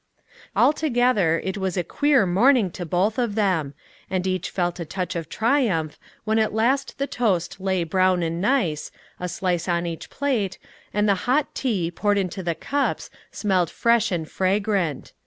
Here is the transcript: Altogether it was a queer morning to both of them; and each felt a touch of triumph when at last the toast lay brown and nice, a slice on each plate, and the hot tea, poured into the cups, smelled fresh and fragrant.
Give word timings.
Altogether 0.55 1.39
it 1.43 1.59
was 1.59 1.77
a 1.77 1.83
queer 1.83 2.25
morning 2.25 2.71
to 2.71 2.87
both 2.87 3.19
of 3.19 3.35
them; 3.35 3.75
and 4.09 4.25
each 4.25 4.49
felt 4.49 4.79
a 4.79 4.83
touch 4.83 5.15
of 5.15 5.29
triumph 5.29 5.99
when 6.23 6.39
at 6.39 6.55
last 6.55 6.97
the 6.97 7.05
toast 7.05 7.59
lay 7.61 7.83
brown 7.83 8.23
and 8.23 8.41
nice, 8.41 8.89
a 9.19 9.29
slice 9.29 9.67
on 9.69 9.85
each 9.85 10.09
plate, 10.09 10.57
and 10.91 11.07
the 11.07 11.13
hot 11.29 11.53
tea, 11.53 11.91
poured 11.91 12.17
into 12.17 12.41
the 12.41 12.55
cups, 12.55 13.11
smelled 13.31 13.69
fresh 13.69 14.11
and 14.11 14.27
fragrant. 14.31 15.13